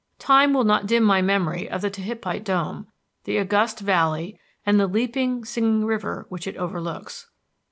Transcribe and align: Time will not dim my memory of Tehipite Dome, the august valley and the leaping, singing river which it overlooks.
Time 0.17 0.51
will 0.51 0.63
not 0.63 0.87
dim 0.87 1.03
my 1.03 1.21
memory 1.21 1.69
of 1.69 1.81
Tehipite 1.83 2.43
Dome, 2.43 2.87
the 3.25 3.37
august 3.39 3.81
valley 3.81 4.39
and 4.65 4.79
the 4.79 4.87
leaping, 4.87 5.45
singing 5.45 5.85
river 5.85 6.25
which 6.29 6.47
it 6.47 6.57
overlooks. 6.57 7.27